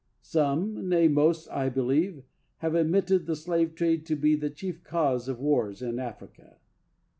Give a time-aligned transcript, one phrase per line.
[0.23, 2.23] Some, nay most, I believe,
[2.57, 6.57] have admitted the slave trade to be the chief cause of wars in Africa.